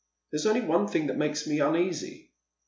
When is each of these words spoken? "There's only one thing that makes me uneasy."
"There's 0.31 0.47
only 0.47 0.61
one 0.61 0.87
thing 0.87 1.05
that 1.05 1.15
makes 1.17 1.45
me 1.45 1.59
uneasy." 1.59 2.31